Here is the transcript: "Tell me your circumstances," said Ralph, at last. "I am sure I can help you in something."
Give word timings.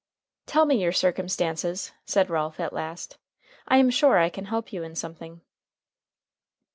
"Tell 0.47 0.65
me 0.65 0.81
your 0.81 0.93
circumstances," 0.93 1.91
said 2.05 2.31
Ralph, 2.31 2.59
at 2.59 2.73
last. 2.73 3.19
"I 3.67 3.77
am 3.77 3.91
sure 3.91 4.17
I 4.17 4.29
can 4.29 4.45
help 4.45 4.73
you 4.73 4.81
in 4.81 4.95
something." 4.95 5.41